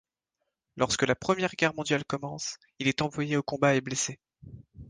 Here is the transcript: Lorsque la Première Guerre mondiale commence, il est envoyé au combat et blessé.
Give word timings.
Lorsque 0.77 1.03
la 1.03 1.13
Première 1.13 1.51
Guerre 1.55 1.75
mondiale 1.75 2.03
commence, 2.05 2.57
il 2.79 2.87
est 2.87 3.03
envoyé 3.03 3.37
au 3.37 3.43
combat 3.43 3.75
et 3.75 3.81
blessé. 3.81 4.19